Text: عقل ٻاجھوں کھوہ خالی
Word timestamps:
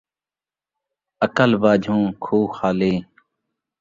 عقل 1.25 1.51
ٻاجھوں 1.61 2.03
کھوہ 2.23 2.45
خالی 2.57 2.93